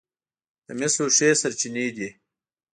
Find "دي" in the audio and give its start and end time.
1.95-2.09